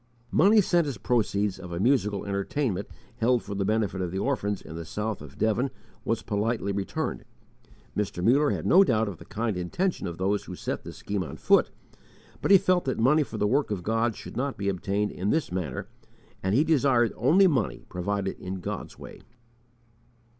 [0.31, 4.59] Money sent as proceeds of a musical entertainment held for the benefit of the orphans
[4.59, 5.69] in the south of Devon
[6.03, 7.23] was politely returned,
[7.95, 8.23] Mr.
[8.23, 11.37] Muller had no doubt of the kind intention of those who set this scheme on
[11.37, 11.69] foot,
[12.41, 15.29] but he felt that money for the work of God should not be obtained in
[15.29, 15.87] this manner,
[16.41, 19.21] and he desired only money provided in God's way.